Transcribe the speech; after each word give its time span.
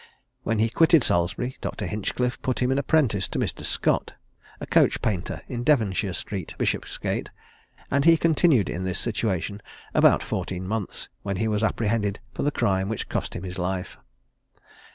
When 0.41 0.57
he 0.57 0.69
quitted 0.71 1.03
Salisbury, 1.03 1.57
Dr. 1.61 1.85
Hinchcliffe 1.85 2.41
put 2.41 2.59
him 2.59 2.71
apprentice 2.75 3.27
to 3.27 3.37
Mr. 3.37 3.63
Scott, 3.63 4.13
a 4.59 4.65
coach 4.65 4.99
painter 5.03 5.43
in 5.47 5.63
Devonshire 5.63 6.13
street, 6.13 6.55
Bishopsgate; 6.57 7.29
and 7.91 8.03
he 8.03 8.17
continued 8.17 8.67
in 8.67 8.83
this 8.83 8.97
situation 8.97 9.61
about 9.93 10.23
fourteen 10.23 10.67
months, 10.67 11.07
when 11.21 11.37
he 11.37 11.47
was 11.47 11.61
apprehended 11.61 12.19
for 12.33 12.41
the 12.41 12.49
crime 12.49 12.89
which 12.89 13.09
cost 13.09 13.35
him 13.35 13.43
his 13.43 13.59
life. 13.59 13.99